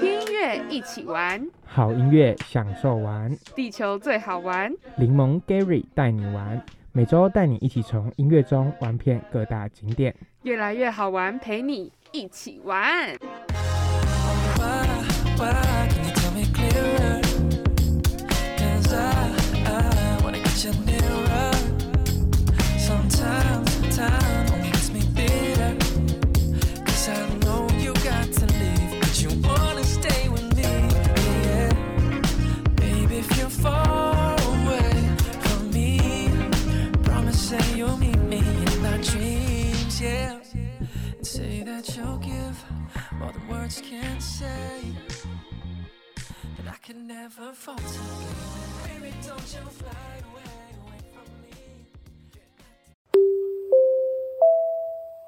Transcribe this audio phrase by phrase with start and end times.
[0.00, 4.72] 听音乐一起玩，好音乐享受玩，地球最好玩。
[4.96, 10.12] 柠檬 Gary 带你玩，每周带你一起从音乐中玩遍各大景点，
[10.42, 13.16] 越来越好玩，陪你一起玩。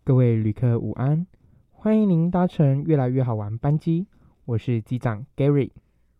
[0.04, 1.26] 各位旅客午安，
[1.72, 4.06] 欢迎您搭乘越来越好玩班机，
[4.44, 5.70] 我是机长 Gary，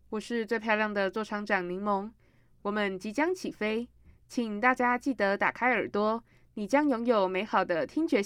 [0.09, 2.11] 我是最漂亮的座舱长柠檬，
[2.63, 3.89] 我们即将起飞，
[4.27, 8.23] 请大家记得打开耳朵，你将拥有美好的听觉。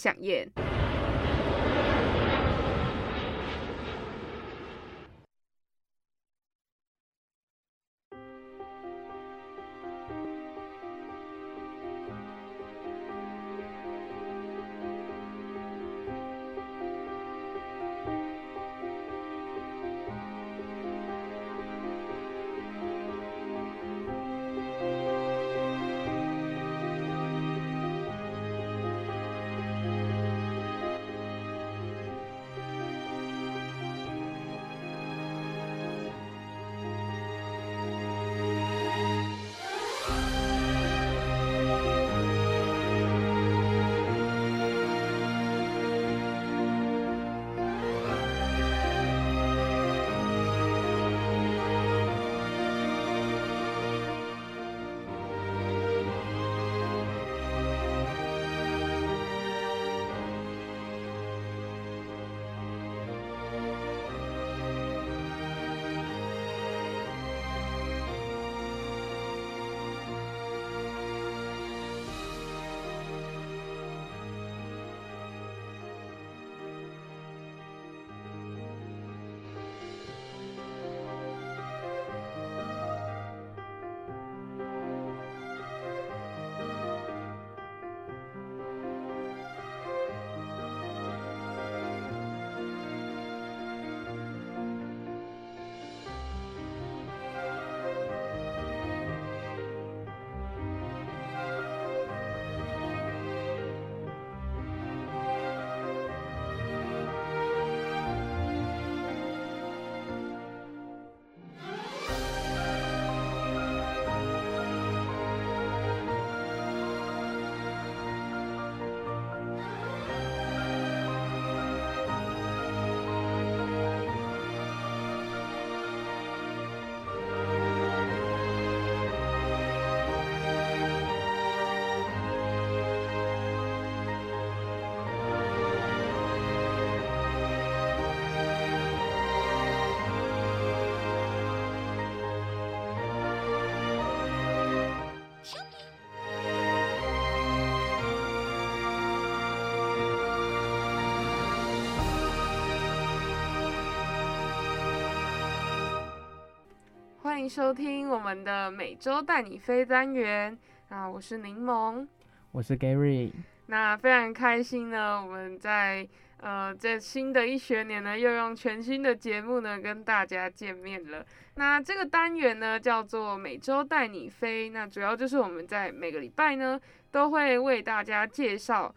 [157.40, 160.58] 欢迎收听我们的每周带你飞单元
[160.90, 161.08] 啊！
[161.08, 162.06] 我是柠檬，
[162.52, 163.32] 我是 Gary。
[163.64, 166.06] 那非常开心呢，我们在
[166.42, 171.24] 呃这新的一学年呢，又用全新的节目呢跟大家见面了。
[171.54, 176.78] 那这个单元呢叫做每周带你飞，那主要就是我们在每个礼拜呢
[177.10, 178.94] 都会为大家介绍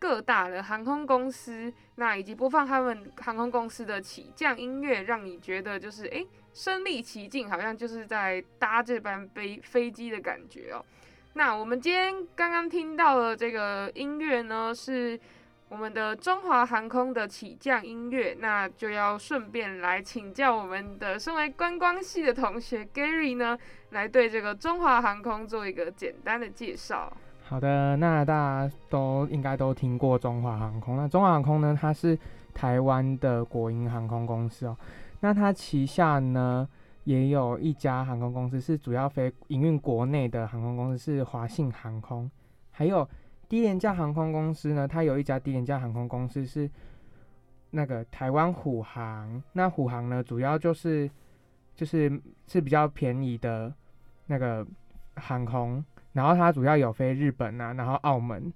[0.00, 6.26] 各大的航空公司，那以及播放他们航空公司的起降音乐，让你觉得就是诶。
[6.56, 10.82] 身临其境，好像就是在搭这班飞飞机的感觉哦。
[11.34, 15.20] 那我们今天刚刚听到的这个音乐呢，是
[15.68, 18.34] 我们的中华航空的起降音乐。
[18.40, 23.58] 那就要顺便来请教我们的身为观光系的同学 Gary 呢，
[23.90, 27.12] 来对这个中华航空做一个简单的介绍。
[27.44, 30.96] 好的，那大家都应该都听过中华航空。
[30.96, 32.18] 那中华航空呢，它是
[32.54, 34.74] 台湾的国营航空公司哦。
[35.20, 36.68] 那它旗下呢
[37.04, 42.30] 也有一家航空公司是主要飞营运国内的航空公司是华信航空，
[42.70, 43.08] 还有
[43.48, 46.68] 低廉价航空公司呢，它有一家低廉价航空公司是
[47.70, 49.40] 那个台湾虎航。
[49.52, 51.08] 那虎航呢，主要就是
[51.74, 53.72] 就是是比较便宜的
[54.26, 54.66] 那个
[55.14, 58.52] 航空，然后它主要有飞日本啊，然后澳门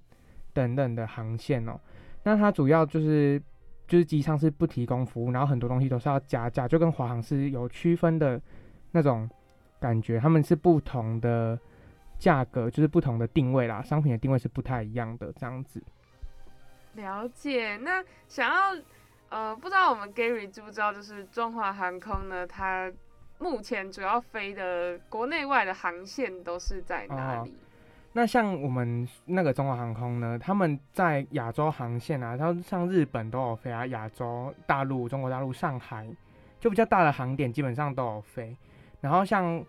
[0.51, 1.79] 等等的航线哦。
[2.23, 3.41] 那它主要就是
[3.91, 8.41] 就是机上是不提供服务，然后很多东西都是要加价，就跟华航是有区分的
[8.91, 9.29] 那种
[9.81, 11.59] 感觉，他们是不同的
[12.17, 15.83] 价格，就是不同的定位啦，商品的定位是不太一样的这样子。
[16.93, 18.81] 了解，那想要
[19.27, 22.89] 呃，不知道我们 Gary 知不知道，就是中华航空呢，它
[23.39, 27.53] 目前主要飞的国内外的航线都是在哪里？
[28.13, 36.05] 那像我们那个中华航空呢，他们在亚洲航线啊，它像日本都有飞啊，亚洲大陆、中国大陆、上海
[36.59, 38.55] 就比较大的航点基本上都有飞。
[38.99, 39.63] 然后像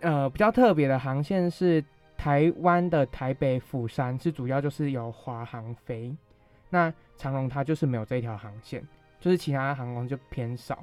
[0.00, 1.84] 呃比较特别的航线是
[2.16, 6.16] 台湾的台北釜山，是主要就是有华航飞。
[6.70, 8.86] 那长荣它就是没有这一条航线，
[9.20, 10.78] 就是其他航空就偏少，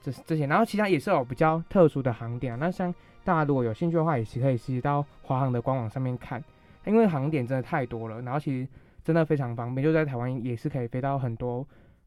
[0.00, 2.56] 这这些，然后其他也是有比较特殊的航点。
[2.58, 2.94] 那像
[3.24, 6.42] 大家如果有兴趣的话，也是可以实到华航的官网上面看，
[6.86, 8.68] 因为航点真的太多了，然后其实
[9.02, 11.66] 真的非常方便，就在台湾也是可以飞到很多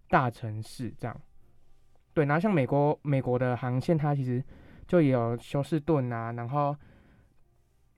[0.10, 1.16] 大城市这样。
[2.14, 4.44] 对，然后像美国美国的航线，它其实
[4.88, 6.76] 就也有休斯顿啊，然后。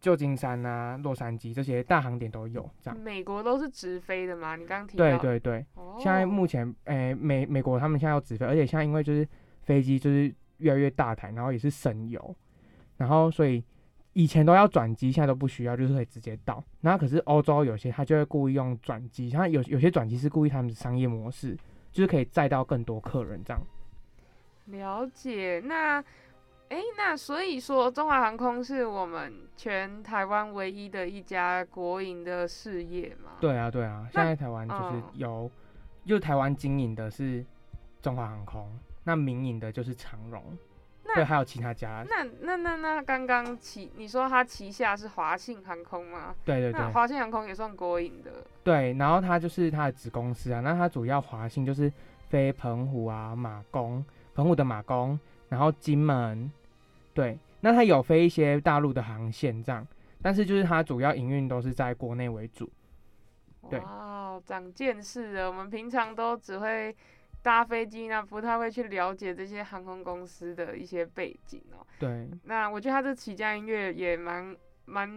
[0.01, 2.99] 旧金山啊，洛杉矶这些大航点都有，这样。
[2.99, 4.55] 美国都是直飞的吗？
[4.55, 5.03] 你刚刚提到。
[5.03, 5.65] 对对对。
[5.73, 5.95] 哦。
[5.97, 9.27] 现在目前，诶，美美国他们现在要直飞，而且现在因为就是
[9.63, 12.35] 飞机就是越来越大台，然后也是省油，
[12.97, 13.63] 然后所以
[14.13, 16.63] 以前都要转机，现在都不需要，就是可以直接到。
[16.81, 21.57] 然后可是欧洲有些他就会故意用转机，像有有些转机是故意他们的商业模式，
[21.91, 23.61] 就是可以载到更多客人这样。
[24.65, 26.03] 了解，那。
[26.67, 33.33] 哎，那所以说，中华航空是我们全台湾唯一的一家国营的事业嘛？
[33.39, 35.49] 对啊，对啊，现在台湾就是有，
[36.07, 37.45] 就台湾经营的是
[38.01, 38.67] 中华航空，
[39.03, 40.57] 那民营的就是长荣，
[41.15, 42.05] 对，还有其他家。
[42.07, 46.35] 那那那那刚刚旗，你说它旗下是华信航空吗？
[46.45, 48.31] 对对对，华信航空也算国营的。
[48.63, 51.91] 对，然后它就是它的子公司啊，那它主要华信就是
[52.29, 55.19] 飞澎湖啊、马公、澎湖的马公。
[55.47, 56.51] 然后金门，
[57.13, 59.87] 对，那它有飞一些大陆的航线这样，
[60.19, 62.67] 但是就是它主要营运都是在国内为主。
[63.69, 65.47] 对，哇，长见识了。
[65.47, 66.93] 我们平常都只会
[67.45, 71.85] 搭飞机，呢不太会去了解这些航空公司的一些背景哦。
[71.99, 74.55] 对，那我觉得他这起家音乐也蛮
[74.85, 75.07] 蛮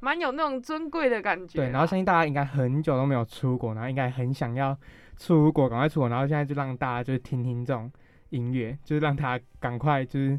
[0.00, 1.56] 蛮有那种尊贵的感觉。
[1.56, 4.76] 对，然后相信大家应该很久都没有出国，然后应该很想要
[5.16, 7.90] 出国，赶快出国，然后现在就让大家就是听听这种。
[8.30, 10.38] 音乐就是让他赶快，就是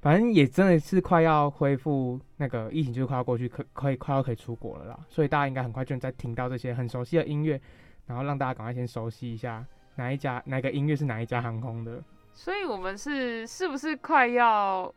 [0.00, 4.98] 反正也真的是快要恢复那个疫情，就是快要过去，可可以快要可以出国了啦。
[5.08, 7.60] 所以大家应该很快就能再听到这些很熟悉的音乐，
[8.06, 9.66] 然后让大家赶快先熟悉一下
[9.96, 12.02] 哪一家哪个音乐是哪一家航空的。
[12.32, 14.92] 所以我们是是不是快要？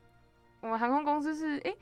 [0.61, 1.73] 我们航空公司是哎，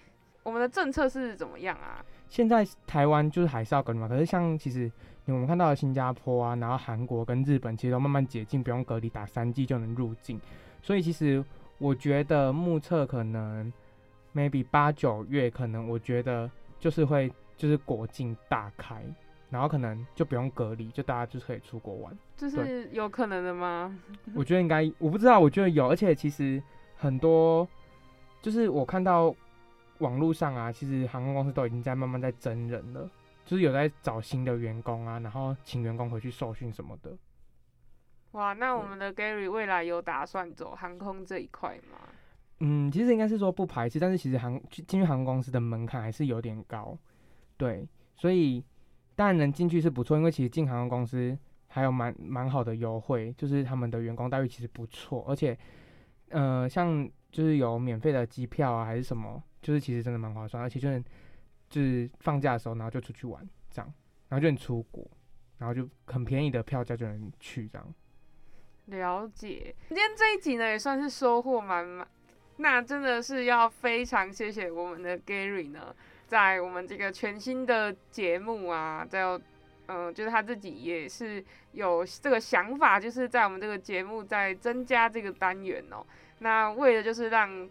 [0.44, 2.04] 我们的政策是怎么样啊？
[2.30, 4.90] 现在台湾就是还是要隔离嘛，可是像其实。
[5.30, 10.40] 我们看到的新加坡啊，然后韩国跟日本其实都慢慢解禁，不用隔离，打三剂就能入境。
[10.82, 11.44] 所以其实
[11.80, 13.70] 我觉得目测可能
[14.34, 16.50] maybe 八九月可能我觉得
[16.80, 19.04] 就是会就是国境大开，
[19.50, 22.18] 然后可能就不用隔离，就大家就可以出国玩。
[22.36, 23.98] 这是有可能的吗？
[24.36, 26.62] 我觉得应该，我不知道，我觉得有，而且其实
[26.96, 27.68] 很多
[28.42, 29.34] 就是我看到
[30.00, 33.10] 网络上啊，其实航空公司都已经在慢慢在增人了。
[33.46, 37.18] 就是有在找新的员工啊，然后请员工回去受训什么的。
[38.32, 41.98] 哇，那我们的 Gary 未来有打算走航空这一块吗？
[42.60, 46.98] 嗯，其实应该是说不排斥，但是其实航进去航空公司的门槛还是有点高。
[47.56, 47.88] 对，
[48.18, 48.62] 所以
[49.18, 55.58] 当然能进去是不错，因为其实进航空公司还有蛮蛮好的优惠，就是他们的员工待遇其实不错，而且
[56.30, 61.04] 呃，像就是有免费的机票啊，还是什么，就是其实真的蛮划算，而且就是。
[61.70, 63.94] 就是放假的时候，然后就出去玩，这样，
[64.30, 65.06] 然后就能出国，
[65.58, 67.94] 然后就很便宜的票价就能去，这样。
[68.86, 72.08] 了解，今天这一集呢也算是收获满满，
[72.56, 75.94] 那真的是要非常谢谢我们的 Gary 呢，
[76.28, 79.24] 在我们这个全新的节目啊，在
[79.88, 81.42] 嗯，就是他自己也是
[81.72, 86.06] 有这个想法，就是在我们这个节目在增加这个单元哦，
[86.40, 87.70] 那为了就是让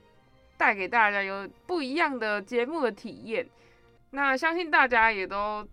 [0.57, 3.47] 带给大家有不一样的节目的体验。
[4.13, 5.69] 那相信大家也都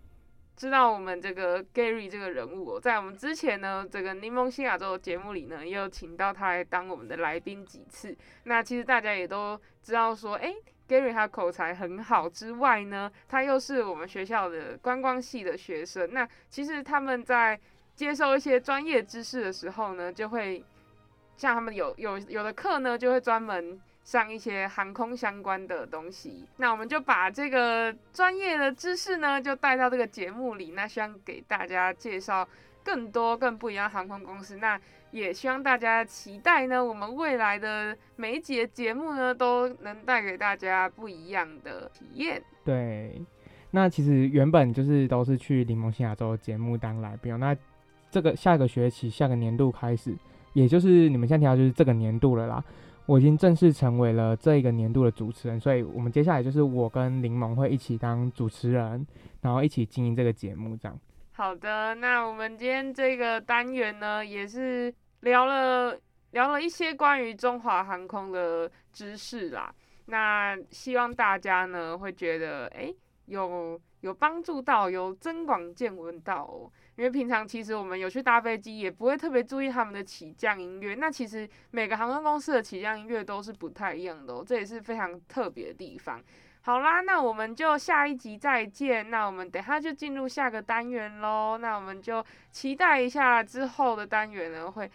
[0.57, 8.13] 知道我们这个 Gary 这个人物，在我们之前呢，这个柠檬新亚洲节目里呢，也有请到他来当我们的来宾几次。
[8.43, 10.53] 那其实大家也都知道说，哎
[10.93, 16.13] ，Gary 他口才很好之外呢，他又是我们学校的观光系的学生。
[16.13, 17.59] 那其实他们在
[17.95, 20.63] 接受一些专业知识的时候呢，就会
[21.35, 26.45] 像他们有有有的课呢，就会专门上一些航空相关的东西。
[26.57, 30.71] 那我们就把这个专业的知识呢，就带到这个节目里。
[30.71, 32.47] 那希望给大家介绍
[32.83, 34.57] 更多更不一样航空公司。
[34.57, 34.79] 那
[35.13, 42.41] 也希望大家期待呢，我们未来的每一节节目呢，都能带给大家不一样的体验。
[42.65, 43.21] 对，
[43.69, 47.39] 那其实原本就是都是去柠檬新亚洲节目当来宾。
[47.39, 47.55] 那
[48.09, 50.15] 这个下个学期、下个年度开始，
[50.53, 52.63] 也就是你们现在提到就是这个年度了啦。
[53.05, 59.05] 我已经正式成为了这一个年度的主持人，所以我们接下来就是我跟柠檬会一起当主持人，
[59.41, 60.99] 然后一起经营这个节目，这样。
[61.33, 64.93] 好的，那我们今天这个单元呢，也是
[65.23, 65.99] 聊了
[66.31, 69.73] 聊了一些关于中华航空的知识啦。
[70.05, 72.93] 那希望大家呢会觉得，哎，
[73.25, 76.71] 有有帮助到，有增广见闻到哦。
[76.95, 80.93] 因为平常其实我们有去搭飞机，也不会特别注意他们的起降音乐。
[80.93, 86.21] 那其实每个航空公司的起降音乐都是不太一样的哦，这也是非常特别的地方。
[86.61, 89.09] 好啦，那我们就下一集再见。
[89.09, 91.57] 那我们等下就进入下个单元喽。
[91.57, 94.89] 那我们就期待一下之后的单元呢，会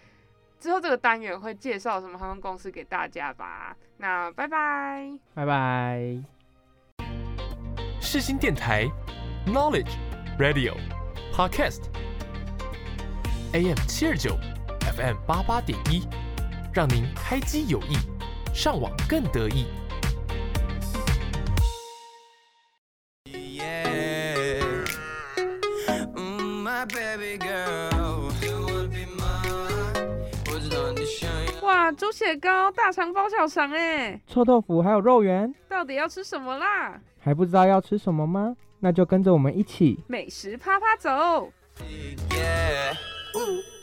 [0.58, 3.76] 之后这个单元会介绍什么航空公司给大家吧。
[3.96, 6.16] 那拜拜，拜拜。
[8.00, 8.86] 世新电台
[9.46, 9.90] ，Knowledge
[10.38, 10.74] Radio
[11.32, 11.86] Podcast，AM
[13.86, 14.36] 七二九
[14.96, 16.06] ，FM 八八点一，
[16.72, 17.96] 让您开机有益，
[18.54, 19.66] 上网更得意。
[32.28, 37.00] 哇，猪血糕，大肠包小肠哎，臭豆腐还有肉圆，到底要吃什么啦？
[37.18, 38.54] 还不知道要吃什么吗？
[38.80, 41.50] 那就跟着我们一起美食啪啪走。
[41.80, 43.77] 那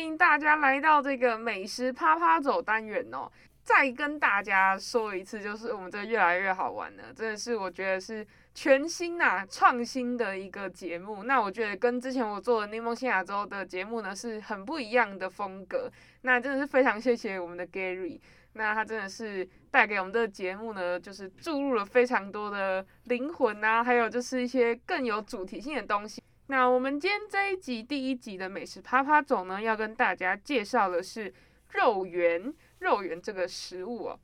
[0.00, 3.30] 欢迎大家来到这个美食啪啪走单元哦。
[3.62, 11.24] 再跟大家说一次，就是我们这越来越好玩了，真的是我觉得是全新呐、创新的一个节目。
[11.24, 15.92] 那我觉得跟之前我做的柠檬新亚洲的节目呢，是很不一样的风格。
[16.22, 18.18] 那真的是非常谢谢我们的 Gary，
[18.54, 26.22] 那他真的是带给我们这个节目呢，就是注入了非常多的灵魂啊，还有就是一些更有主题性的东西。
[26.50, 31.32] 那我们今天这一集第一集的美食啪啪走呢，要跟大家介绍的是
[31.70, 32.52] 肉圆。
[32.80, 34.18] 肉圆这个食物哦，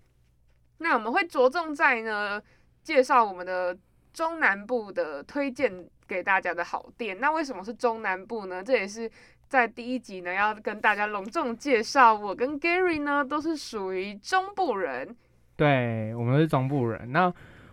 [0.78, 2.40] 那我们会着重在呢
[2.82, 3.76] 介绍我们的
[4.14, 7.20] 中南部的推荐给大家的好店。
[7.20, 8.62] 那为什么是中南部呢？
[8.62, 9.10] 这也是
[9.46, 12.14] 在第一集呢要跟大家隆重介绍。
[12.14, 15.14] 我跟 Gary 呢都是属于中部人，
[15.54, 17.12] 对我们是中部人。
[17.12, 17.30] 那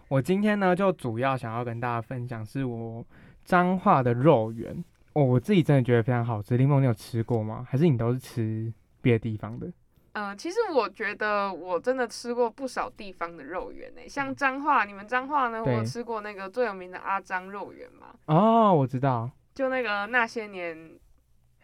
[0.10, 3.06] 我今天呢就主要想要跟大家分享是我
[3.44, 4.84] 彰化的肉圆
[5.14, 6.58] 哦，我自己真的觉得非常好吃。
[6.58, 7.66] 林梦，你有吃过吗？
[7.70, 9.72] 还是你都是吃别的地方的？
[10.14, 18.14] 嗯，其实我觉得我真的吃过不少地方的肉圆诶，像彰化，你们彰化呢，我吃过那个最有名的阿张肉圆嘛。
[18.26, 20.92] 哦，我知道，就那个那些年，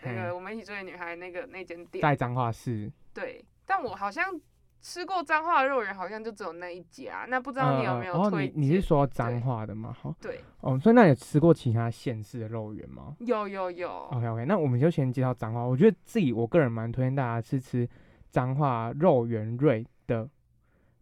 [0.02, 2.92] 那个我们一起追的女孩那个那间店，在彰化市。
[3.14, 4.26] 对，但我好像
[4.82, 7.26] 吃过脏话的肉圆，好像就只有那一家。
[7.28, 8.52] 那不知道你有没有推？
[8.56, 9.96] 你你是说脏话的吗？
[10.02, 10.42] 哈，对。
[10.62, 13.16] 哦，所以那你吃过其他县市的肉圆吗？
[13.20, 13.90] 有有有。
[13.90, 15.64] OK OK，那我们就先介绍脏话。
[15.64, 17.88] 我觉得自己我个人蛮推荐大家去吃。
[18.32, 20.30] 脏话肉圆瑞的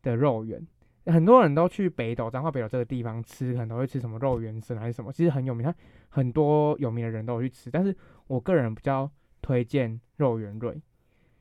[0.01, 0.65] 的肉圆，
[1.07, 5.75] 很多人都去北斗彰化北斗这个地方吃，可能会吃什么肉圆生还是什么，其实很有名，他
[6.07, 7.69] 很多有名的人都有去吃。
[7.69, 7.93] 但是
[8.27, 10.81] 我个人比较推荐肉圆瑞，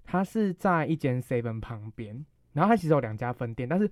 [0.06, 3.90] 它是在一间 seven 旁边，然后它其实有两家分店，但是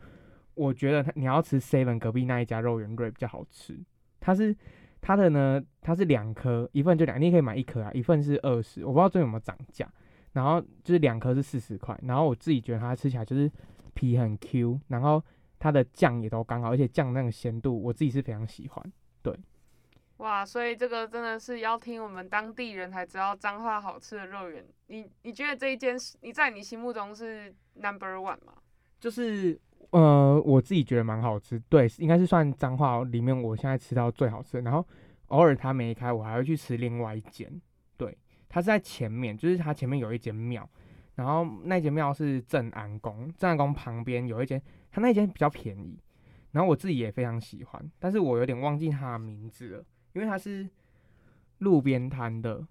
[0.54, 3.78] 我觉得它你要吃 seven 隔壁那一家肉圆瑞比较好吃。
[4.20, 4.56] 它是
[5.00, 9.86] 它的呢，它是两颗，一份就两，你可以买一颗啊，一份是二十，我不知道最近有没有涨价。
[10.32, 13.48] 然后就是两颗是四十块，然后我自己觉得它吃起来就是
[13.94, 15.22] 皮很 Q，然后
[15.60, 18.92] 它的酱也都刚好，而且酱那个咸度我自己是非常喜欢。
[19.22, 19.32] 对，
[20.18, 24.64] 哇，所以这个真的是要听我们当地人才知道彰化好吃的肉圆。
[24.86, 28.54] 你你觉得这一间是你在你心目中是 number one 吗？
[29.00, 34.62] 就是呃，我自己觉得蛮好吃，对，应该是算彰化里面我现在吃到最好吃的。
[34.62, 34.86] 然后
[35.26, 37.60] 偶尔它没开，我还会去吃另外一间。
[37.96, 38.16] 对
[38.48, 40.68] 它是在前面，就是它前面有一间庙，
[41.16, 45.98] 然后那间庙是镇安宫，镇安宫旁边有一间，它那间比较便宜，
[46.52, 50.68] 然后我自己也非常喜欢，但是我有点忘记它的名字了，因为它是
[51.58, 52.66] 路边摊的。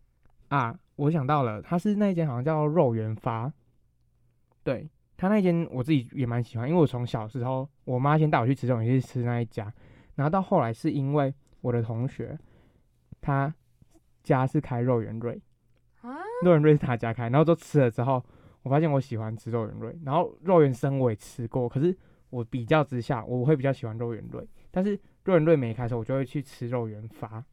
[0.50, 3.52] 啊，我想到了，它是那一间好像叫肉圆发，
[4.64, 9.74] 对，它那间我自己也蛮喜欢，因为我从小时候我妈先带我去吃这种，也是吃那一家，
[10.14, 12.38] 然后到后来是因为我的同学
[13.20, 13.52] 他
[14.22, 15.42] 家是开肉圆瑞，
[16.02, 18.24] 啊，肉圆瑞是他家开，然后都吃了之后，
[18.62, 21.98] 我发现我喜欢吃肉圆瑞，然后肉圆生我也吃过，可是
[22.30, 27.44] 我比较之下，我会比较喜欢肉圆瑞，但是肉圆瑞没开的时候，我就会去吃肉圆发，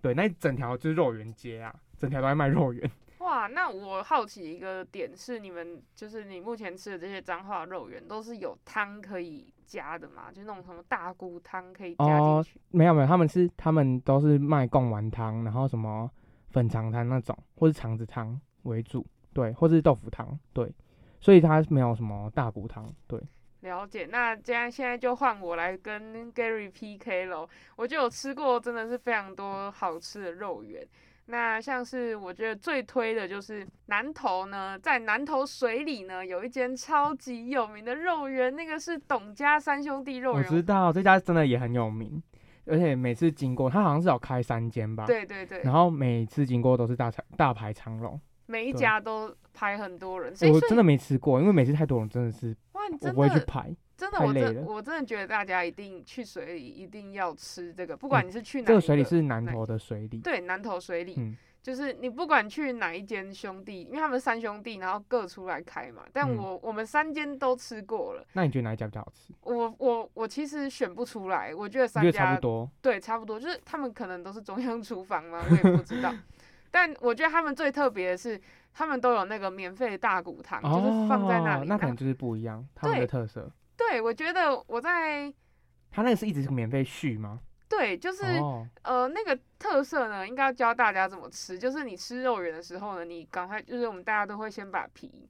[0.00, 2.90] 对，那一整条就是肉圆街啊，整条都在卖肉圆。
[3.18, 10.30] 哇，那我好奇一个点是，你们就是你目前吃的这些彰化肉圆，都是有汤可以加的吗？
[10.32, 12.60] 就那种什么大骨汤可以加进哦去？
[12.70, 16.08] 没有没有，他们是他们都是卖贡丸汤，然后什么
[16.50, 20.72] 粉肠汤那种，或是肠子汤为主，对，或是豆腐汤，对，
[21.18, 23.20] 所以它没有什么大骨汤，对。
[23.66, 27.46] 了解，那既然现在就换我来跟 Gary PK 咯。
[27.76, 30.82] 我就有吃过，真的是非常多好吃的肉圆。
[31.28, 40.62] 那像是我觉得最推的就是南投呢，在南投水里呢有一间超级有名的肉圆，那个是董家三兄弟肉圆我知。
[40.62, 42.22] 道这家真的也很有名，
[42.64, 52.56] 而且每次经过，它好像是有开三间吧，，对对对，然后每次经过都是大长大排长龙，每一家都排很多人，我真的没吃过，因为每次太多人真的是
[52.92, 53.34] 我真不会去
[53.96, 66.04] 真的我真我真的觉得大家一定去水里一定要吃这个，不管嗯你是去哪这个水里是南哪一投的水里，对南投水里，嗯就是你不管去哪一间兄弟，因为他们三兄弟，然后各出来开嘛。
[66.12, 69.32] 但嗯我、我们三间都吃过了，那你觉得哪一家比较好吃？
[69.42, 72.70] 我我我其实选不出来，我觉得你觉得三家差不多？
[72.80, 76.14] 对差不多，就是他们可能都是中央厨房嘛，我也不知道。
[76.70, 78.40] 但我觉得他们最特别的是，
[78.78, 81.66] 他们都有那个免费的大骨汤，就是放在那里。
[81.66, 83.50] 那可能就是不一样，他们的特色。
[83.74, 85.32] 对，我觉得我在
[85.90, 87.40] 他那个是一直是免费续吗？
[87.70, 91.58] 对，就是、哦，呃，那个特色呢，应该要教大家怎么吃。
[91.58, 95.26] 就是你吃肉圆的时候呢，你赶快，就是我们大家都会先把皮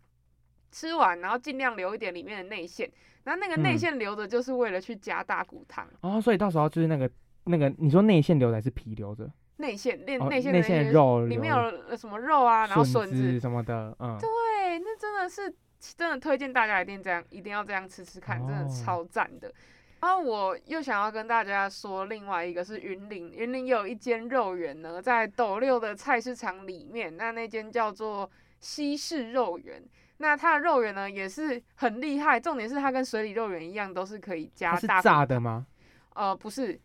[0.72, 2.90] 吃完，然后尽量留一点里面的内馅。
[3.22, 5.88] 然后那个内嗯馅留着，就是为了去加大骨汤。
[6.00, 7.08] 哦，所以到时候就是那个
[7.44, 9.30] 那个，你说内馅留着还是皮留着？
[9.56, 15.52] 内馅，内哦内馅的那些内馅肉里面有呃什么肉啊，然后笋子子，什么的，嗯，对，那真的是
[15.96, 19.52] 真的推荐大家一定这样，一定要这样吃吃看，真的哦超赞的。
[20.00, 29.82] 然后我又想要跟大家说，另外一个是云林，云林有一间肉圆呢，在斗六的菜市场里面，那那间叫做西式肉圆。
[30.18, 35.66] 那它的肉圆呢也是很厉害，重点是它跟水里肉圆一样，都是可以加大炸的吗？
[36.14, 36.78] 呃，不是，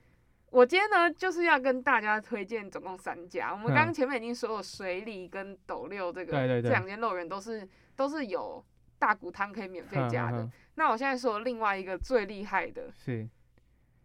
[0.52, 3.52] 我今天呢就是要跟大家推荐总共三家。
[3.52, 8.64] 我们刚刚嗯前面已经说了水里跟斗六这个这两间肉圆都是都是有
[9.00, 10.48] 大骨汤可以免费加的。
[10.76, 13.28] 那我现在说另外一个最厉害的，是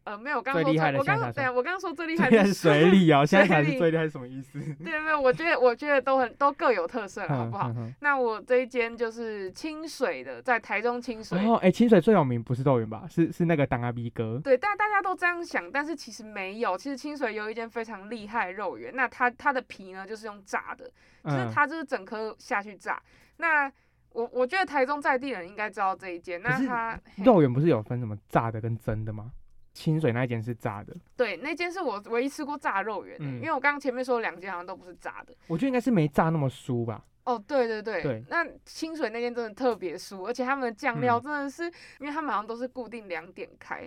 [0.07, 4.53] 呃，没有，我刚刚说最厉害的我刚对啊，我刚刚说最厉害的厉害是水里哦， 现在才是最厉害是什么意思？
[4.85, 7.75] 对，没有，我觉得我觉得都很都各有特色了，好不好？
[7.99, 11.37] 那我这一间就是清水的，在台中清水。
[11.41, 13.05] 哼哦，哎，清水最有名不是豆圆吧？
[13.11, 16.79] 是是那个当阿 B 哥，对，但大家都这样想，但是其实没有。
[16.79, 20.85] 其实清水有一间非常厉害的肉圆，那它它的皮呢就是用炸的，
[21.25, 23.03] 就是嗯，它就是整颗下去炸。
[23.39, 23.69] 那
[24.13, 26.41] 我我觉得台中在地人应该知道这一间。
[26.43, 29.33] 那它肉圆不是有分什么炸的跟蒸的吗？
[29.77, 35.37] 清水那一间是炸的，对那间是我唯一吃过炸肉圆的，嗯因为我刚刚前面说两间好像都不是炸的。
[35.49, 37.05] 我觉得应该是没炸那么酥吧。
[37.25, 41.65] 哦，对对对，对那清水那间真的特别酥，而且他们的酱料嗯真的是，
[41.99, 43.87] 因为他们好像都是固定两点开，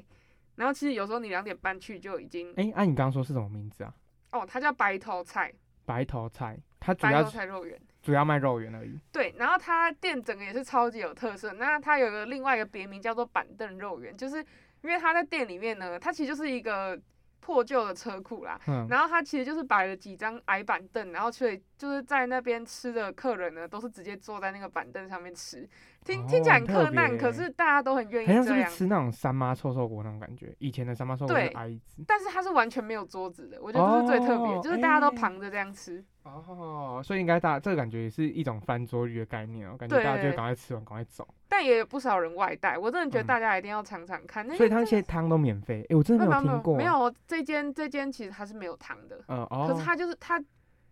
[0.58, 3.93] 然后其实有时候你两点半去就已经，哎，啊，你刚刚说是什么名字啊？
[4.32, 5.52] 哦，它叫白头菜，
[5.86, 7.80] 白头菜，它主白要头菜肉圆。
[8.02, 8.97] 主要卖肉圆而已。
[9.12, 11.52] 对，然后它店整个也是超级有特色。
[11.54, 14.43] 那它有个另外一个别名叫做板凳肉圆，就是
[14.82, 17.00] 因为他在店里面呢，他其实就是一个
[17.39, 18.60] 破旧的车库啦。
[18.68, 25.68] 嗯，然后他其实就是摆了几张矮板凳，然后所以就是在那边吃的客人呢，都是直接坐在那个板凳上面吃。
[26.06, 28.72] 听听起来很哦很特困难，可是大家都很愿意这样。
[28.72, 30.56] 吃那种三妈臭臭锅那种感觉？
[30.60, 32.04] 以前的三妈臭锅是对矮椅子。
[32.08, 36.04] 但是它是完全没有桌子的，我觉得这是最特别，哦就是大家都哎旁着这样吃。
[36.36, 41.28] 哦，所以应该大这个感觉也是一种翻桌率的概念哦，感觉大家就会赶快吃完赶快走。
[41.48, 44.48] 但也有不少人外带，我真的觉得嗯大家一定要尝尝看。
[44.48, 46.78] 那所以他那间真的些汤都免费，诶，我真的没有听过。
[46.78, 50.42] 没有，这间这间其实它是没有汤的，嗯哦，可是它就是它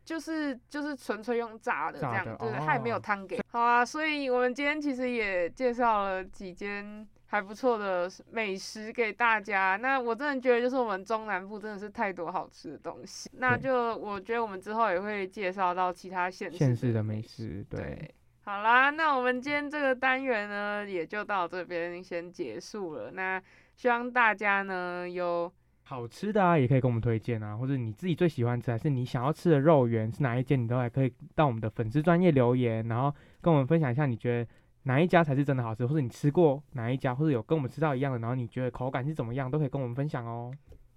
[0.03, 3.39] 就是就是纯粹用炸的这样，炸的对对，它也没有哦汤给。
[3.51, 9.77] 好啊，所以我们今天其实也介绍了几间还不错的美食给大家。
[9.81, 23.11] 那我真的觉得就是我们中南部真的是太多好吃的东西，那就我觉得我们之后也会介绍到其他县市县市的美美食，对，对，好啦，那我们今天这个单元呢，也就到这边先结束了。
[23.11, 23.41] 那
[23.75, 25.51] 希望大家呢有
[25.83, 34.49] 好吃的啊，也可以跟我们推荐啊，或者你自己最喜欢吃还是你想要吃的肉圆是哪一间，你都还可以到我们的粉丝专业留言，然后跟我们分享一下你觉得
[34.87, 40.49] 哪一家才是真的好吃，或者你吃过哪一家，或者有跟我们吃到一样的，然后你觉得口感是怎么样，都可以跟我们分享哦。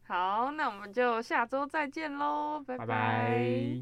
[0.07, 3.81] 好，那我们就下周再见喽，拜拜拜。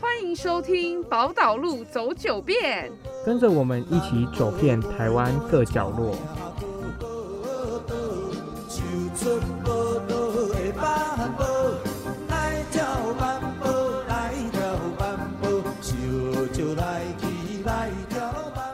[0.00, 2.90] 欢迎收听宝岛路走九遍。
[3.24, 6.16] 跟着我们一起走遍台湾各角落。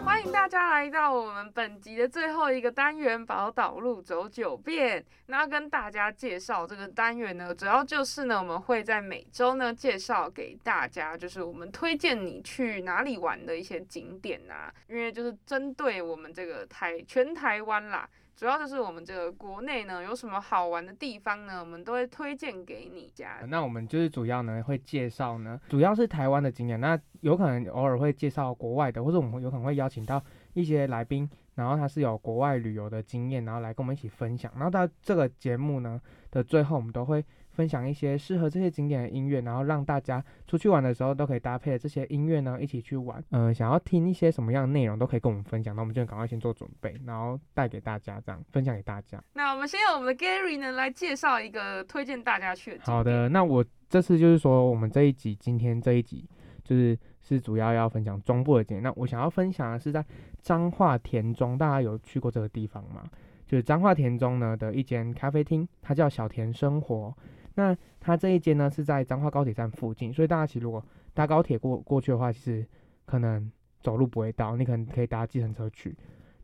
[0.04, 5.04] 欢迎大家来到我们本集的最后一个单元——宝岛路走九遍。
[5.26, 14.72] 那跟大家介绍这个单元呢，主要就是呢，我们会在每周呢介绍给大家，就是我们推荐你去哪里玩的一些景点啊。
[14.88, 23.38] 因为就是针对我们这个台全台湾啦，主要就是我们这个国内呢有什么好玩的地方呢，我们都会推荐给你家。
[23.48, 30.22] 那我们就是主要呢会介绍呢，主要是台湾的景点，那有可能偶尔会介绍国外的，或者我们有可能会邀请到
[30.52, 34.52] 一些来宾，然后他是有国外旅游的经验，然后来跟我们一起分享。
[34.54, 35.98] 然后到这个节目呢
[36.30, 37.24] 的最后，我们都会
[37.56, 43.24] 分享一些适合这些景点的音乐，然后让大家出去玩的时候都可以搭配这些音乐呢一起去玩。
[43.30, 49.18] 呃，想要听一些什么样的内容都可以跟我们分享，那我们就赶快先做准备，然后带给大家这样分享给大家。
[49.32, 52.78] 那我们先由我们的 Gary 呢来介绍一个推荐大家去。
[52.84, 56.28] 好的，那我这次就是说，我们这一集今天这一集
[56.62, 58.82] 就是是主要要分享中部的景点。
[58.82, 60.04] 那我想要分享的是在
[60.42, 63.04] 彰化田中，大家有去过这个地方吗？
[63.46, 67.16] 就是彰化田中呢的一间咖啡厅，它叫小田生活。
[67.56, 72.66] 那它这一间呢是在彰化高铁站附近，所以大家其实如果搭高铁过过去的话，其实
[73.04, 75.96] 可能走路不会到，你可能可以搭计程车去。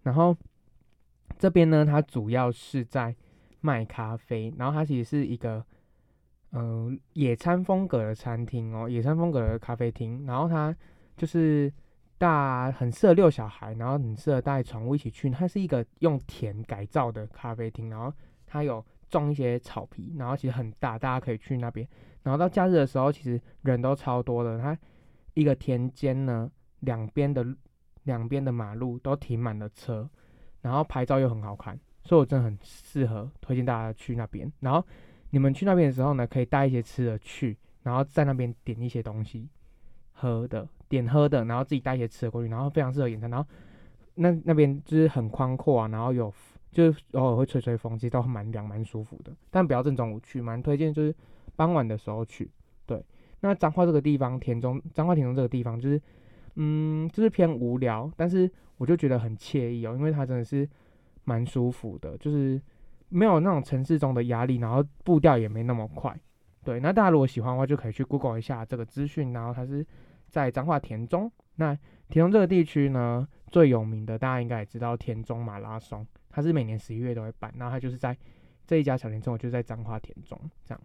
[0.03, 0.37] 然后
[1.39, 3.15] 这边呢，它主要是在
[3.61, 5.65] 卖咖啡，然后它其实是一个
[6.53, 10.27] 嗯、野餐风格的餐厅哦，野餐风格的咖啡厅。
[10.27, 10.75] 然后它
[11.17, 11.73] 就是
[12.19, 15.31] 大很适合遛小孩，然后很适合带宠物一起去。
[15.31, 18.13] 它是一个用田改造的咖啡厅，然后
[18.47, 21.87] 它有种一些草皮，然后其实很大，大家可以去那边。
[22.25, 24.59] 然后到假日的时候，其实人都超多的。
[24.59, 24.77] 它
[25.35, 27.47] 一个田间呢，两边的
[28.05, 30.09] 两边的马路都停满了车，
[30.61, 34.51] 然后拍照又很好看，所以我真的很适合推荐大家去那边。
[34.61, 34.85] 然后
[35.31, 39.49] 你们去那边的时候呢，可以带一些吃的去，然后在那边点一些东西
[40.13, 43.29] 喝的，点喝的，然后自己带一些吃的过去，然后非常适合野餐。
[43.31, 43.49] 然后
[44.15, 46.33] 那那边就是很宽阔啊，然后有
[46.73, 49.33] 就是偶尔会吹吹风，其实都蛮凉蛮舒服的。
[49.51, 51.15] 但不要正中午去，蛮推荐就是
[51.55, 52.51] 傍晚的时候去。
[52.87, 53.05] 对，
[53.41, 56.03] 那彰化这个地方，田中彰化田中这个地方就是。
[56.57, 60.69] 嗯，就是偏无聊，但是我就觉得很惬意哦，因为它真的是
[61.25, 62.61] 蛮舒服的，就是
[63.09, 66.15] 没有那种城市中的压力，然后步调也没那么快。
[66.63, 69.83] 对，那大家如果喜欢的话，就可以去 Google 一下这个资讯，然后它是
[70.29, 71.33] 在彰化田中。
[71.57, 71.75] 那
[72.11, 78.17] 田中这个地区呢，最有名的大家应该也知道田中马拉松，它是每年十一月都会办，然后它就是在
[78.67, 80.81] 这一家小田中，就在彰化田中这样。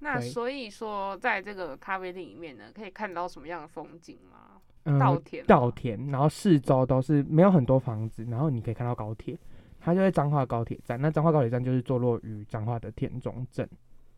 [0.00, 4.60] 那所以说，在这个咖啡厅里面呢，可以看到什么样的风景吗？
[4.84, 9.38] 嗯，稻田吗，稻田，然后四周都是没有很多房子，然后你可以看到高铁，
[9.78, 10.98] 它就在彰化高铁站。
[10.98, 13.68] 那彰化高铁站就是坐落于彰化的田中镇。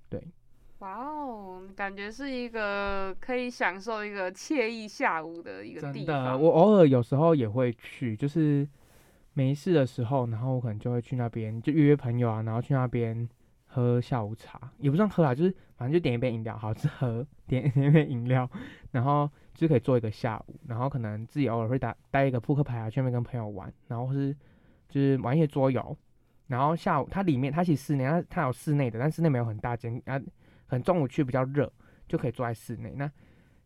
[0.09, 0.23] 对，
[0.79, 6.41] 哇哦，感觉是一个可以享受一个惬意下午的一个地真的，方。
[6.41, 8.65] 我偶尔有时候也会去，就是
[9.35, 13.29] 没事的时候，然后我可能就会去那边，就约约朋友啊，然后去那边
[13.67, 18.49] 喝下午茶，也不算喝啊，就是反正就点一杯饮料，好吃喝，点 点一杯饮料，
[18.91, 24.37] 然后就可以做一个下午，然后可能自己偶尔会打带一个扑克牌啊，去那边跟朋友玩，然后是
[24.89, 25.97] 就是玩一些桌游，
[26.47, 30.19] 然后下午它里面它其实室内它它有室内的，但室内没有很大间，啊，
[30.67, 31.73] 可能中午去比较热，
[32.07, 32.93] 就可以坐在室内。
[32.97, 33.11] 那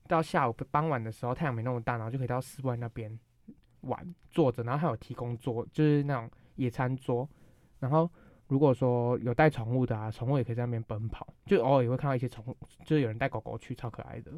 [0.06, 3.18] 到下午傍晚的时候，太阳没那么大，然后就可以到室外那边
[3.86, 7.28] 玩，坐着，然后还有提供桌，就是那种野餐桌。
[7.80, 8.10] 然后
[8.48, 14.32] 如果说有带宠物的啊，宠物也可以在那边奔跑，就偶尔也会看到一些宠物，就是有人带狗狗去，超可爱的。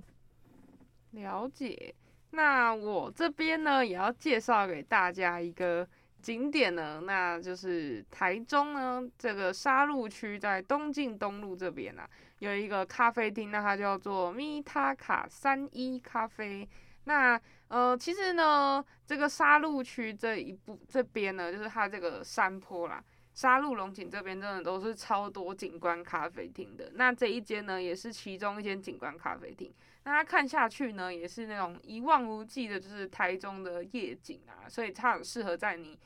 [1.12, 1.94] 了解。
[2.30, 5.88] 那我这边呢，也要介绍给大家一个
[6.20, 12.08] 景点呢，那就是台中呢这个沙鹿区在东进东路这边啊，
[12.40, 16.68] 有一个咖啡厅，那它叫做米塔卡三一咖啡。
[17.08, 26.92] 那呃，其实呢，这个沙鹿区这一部这边呢，就是它这个山坡啦，沙鹿龙井这边真的都是超多景观咖啡厅的。
[26.96, 29.72] 那这一间呢，也是其中一间景观咖啡厅。
[30.04, 35.98] 那它看下去呢，也是那种一望无际的，就是台中的夜景啊，所以它很适合在你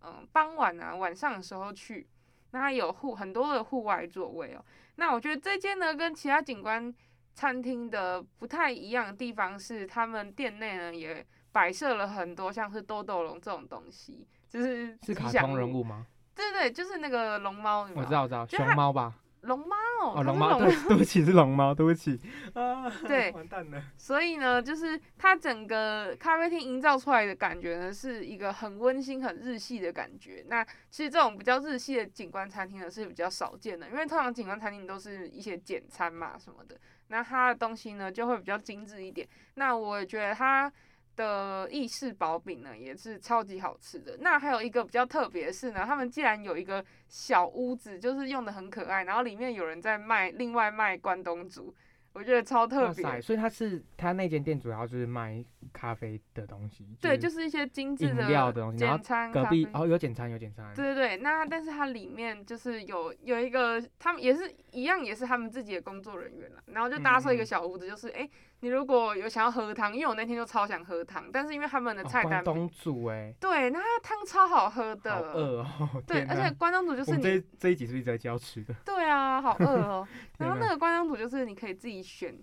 [0.00, 2.06] 嗯傍晚啊晚上的时候去。
[2.52, 4.64] 那它有户很多的户外座位哦。
[4.96, 6.92] 那我觉得这间呢，跟其他景观
[7.38, 16.04] 餐厅的不太一样的地方是，他们店内呢也摆设了很多像是豆豆龙这种东西，就是是卡通人物吗？
[16.34, 19.14] 对对，就是那个龙猫，我知道，我知道，熊猫吧？
[19.42, 19.76] 龙猫
[20.16, 22.20] 哦，龙猫，对，对不起，是龙猫，对不起。
[22.54, 23.80] 啊， 对完蛋了。
[23.96, 30.44] 所以呢，就是它整个咖啡厅营造出来的感觉呢，是一个很温馨、很日系的感觉。
[30.48, 36.76] 那其实这种比较日系的景观餐厅呢，是比较少见的，因为通常景观餐厅都是一些简餐嘛什么的，
[37.08, 39.28] 那它的东西呢就会比较精致一点。
[39.54, 40.72] 那我也觉得它
[41.16, 44.16] 的意式薄饼呢，也是超级好吃的。
[44.20, 51.74] 那还有一个比较特别的是呢，他们既然有一个小屋子，就是用的很可爱，然后里面有人在卖，另外卖关东煮，
[52.18, 53.20] 我觉得超特别。
[53.20, 78.74] 所以他是他那间店主要就是卖咖啡的东西，对，就是是一些精致饮料的东西然后简餐隔壁哦有简餐有简餐，对对对，那但是它里面就是有有一个，他们也是一样，也是他们自己的工作人员啦，然后就搭设一个小屋子，就是哎、诶你如果有想要喝汤，因为我那天就超想喝汤，但是因为他们的哦菜单东煮哎，对，那它汤超好喝的，好饿哦，对，而且关东煮就是你这一这一集是不是一直在教吃的？
[78.84, 80.06] 对啊，好饿哦。
[80.38, 82.34] 然后那个观光组就是你可以自己选，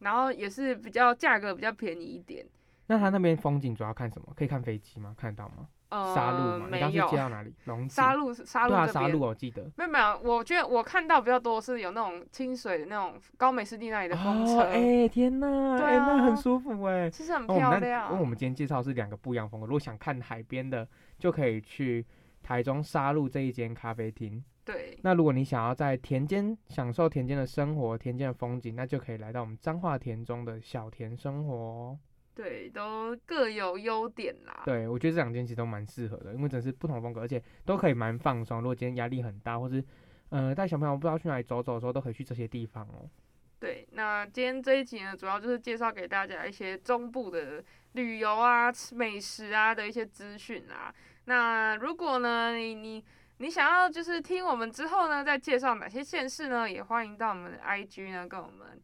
[0.00, 2.46] 然后也是比较价格比较便宜一点。
[2.86, 4.32] 那他那边风景主要看什么？
[4.36, 5.14] 可以看飞机吗？
[5.16, 5.68] 看得到吗？
[5.88, 6.64] 呃，沙鹿吗？
[6.64, 7.54] 你没刚是到哪里？
[7.66, 9.04] 龙沙鹿是沙鹿对啊，这边。
[9.04, 9.70] 沙鹿我记得。
[9.76, 18.10] 没有没有，我觉得我看到比较多是有那种清水的那种高美湿地那里的风车，哦，哎、天呐，对哎、那很啊舒服哎、其实很漂亮。
[18.10, 20.86] 因为我们今天介绍是两个不一样风格，如果想看海边的，
[21.18, 22.04] 就可以去
[22.42, 24.42] 台中沙鹿这一间咖啡厅。
[24.64, 31.98] 对那如果你想要在田间享受田间的生活、田间的风景，那就可以来到我们彰化田中的小田生活哦。
[32.34, 34.62] 对，都各有优点啦。
[34.64, 38.58] 对，我觉得这两间其实都蛮适合的，因为真是不同风格，而且都可以蛮放松。
[38.60, 39.84] 如果今天压力很大，或是
[40.30, 43.10] 呃带小朋友不知道去哪里走走的时候，都可以去这些地方哦。
[43.58, 50.94] 对，那今天这一集呢，主要就是介绍给大家一些中部的旅游啊、吃美食啊的一些资讯啊。
[51.26, 53.04] 那如果呢，你你
[53.42, 58.80] 你想要就是听我们之后呢，再介绍哪些县市呢，也欢迎到我们的 IG 呢跟我们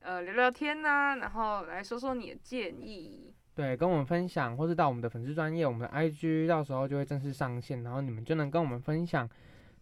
[0.00, 3.32] 呃聊聊天呐、然后来说说你的建议。
[3.54, 9.28] 对，跟我们分享，或是到我们的粉丝专业，我们的 IG，到时候就会正式上线，然后你们就能跟我们分享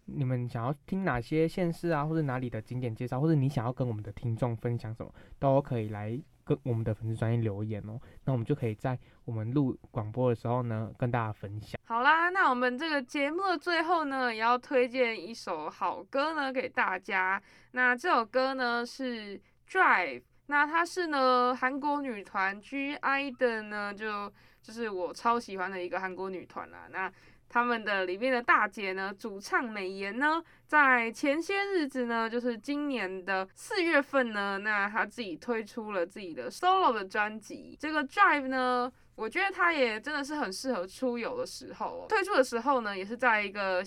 [0.04, 8.00] 你们想要听哪些县市啊，或者哪里的景点介绍，或者你想要跟我们的听众分享什么，都可以来跟我们的粉丝专业留言哦。
[8.24, 11.80] 那我们就可以在我们录广播的时候呢，跟大家分享。
[11.84, 17.40] 好啦，那我们这个节目的最后呢，也要推荐一首好歌呢给大家。
[17.70, 26.88] 那这首歌呢是 Drive，那它是呢韩国女团 G.I 的呢，就就是我超喜欢的一个韩国女团啦。
[26.90, 27.10] 那
[27.52, 37.76] 他们的里面的大姐呢，主唱美妍呢，在前些日子呢，就是今年的四月份呢，那她自己推出了自己的 solo 的专辑。
[37.80, 42.06] 这个 Drive 呢，我觉得它也真的是很适合出游的时候、哦。
[42.08, 43.82] 推出的时候呢，也是在一个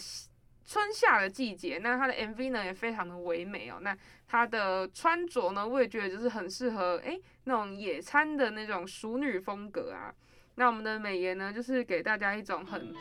[0.66, 1.80] 春夏的季节。
[1.82, 3.78] 那它的 MV 呢也非常的唯美哦。
[3.80, 3.98] 那
[4.28, 10.14] 它的穿着呢，我也觉得就是很适合诶那种野餐的那种淑女风格啊。
[10.56, 12.94] 那我们的美颜呢，就是给大家一种很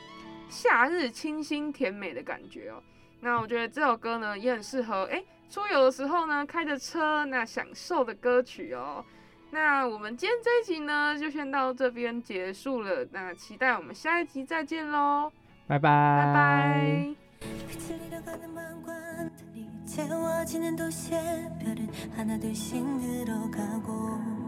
[0.52, 2.82] 夏日清新甜美的感觉哦。
[3.20, 9.04] 那我觉得这首歌呢也很适合诶出游的时候呢开着车那享受的歌曲哦。
[9.50, 15.32] 那我们今天这一集呢就先到这边结束了，那期待我们下一集再见喽，
[15.68, 17.16] 拜拜，拜拜。
[17.40, 24.41] 빛을 잃어가는 마음과들이 채워지는 도시의 별은 하나둘씩 늘어가고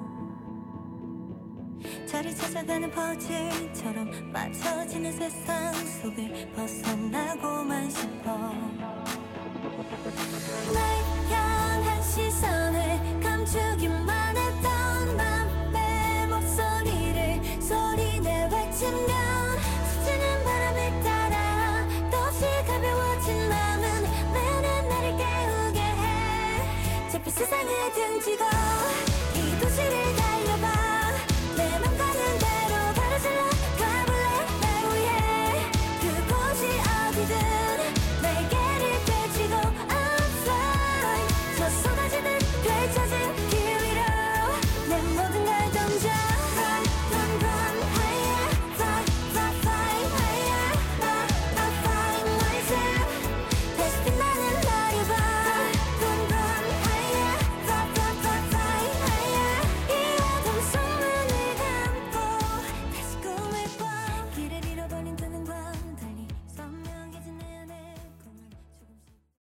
[2.07, 8.33] 자리 찾아가는 퍼즐처럼 맞춰지는 세상 속을 벗어나고만 싶어.
[10.73, 13.21] 날 향한 시선을